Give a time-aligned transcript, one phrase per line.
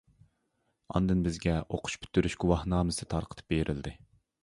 [0.93, 3.99] ئاندىن بىزگە ئوقۇش پۈتتۈرۈش گۇۋاھنامىسى تارقىتىپ بېرىلدى.